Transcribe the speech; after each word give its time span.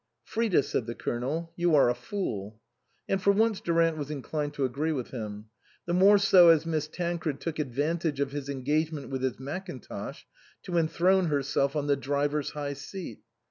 "Frida," 0.23 0.63
said 0.63 0.87
the 0.87 0.95
Colonel, 0.95 1.53
"you 1.55 1.75
are 1.75 1.87
a 1.87 1.93
fool." 1.93 2.59
And 3.07 3.21
for 3.21 3.31
once 3.31 3.59
Durant 3.61 3.97
was 3.97 4.09
inclined 4.09 4.55
to 4.55 4.65
agree 4.65 4.91
with 4.91 5.11
him. 5.11 5.45
The 5.85 5.93
more 5.93 6.17
so 6.17 6.49
as 6.49 6.65
Miss 6.65 6.87
Tancred 6.87 7.39
took 7.39 7.57
advan 7.57 7.99
tage 7.99 8.19
of 8.19 8.31
his 8.31 8.49
engagement 8.49 9.09
with 9.09 9.21
his 9.21 9.39
mackintosh 9.39 10.23
to 10.63 10.75
enthrone 10.79 11.25
herself 11.27 11.75
on 11.75 11.85
the 11.85 11.95
driver's 11.97 12.49
high 12.49 12.73
seat. 12.73 13.19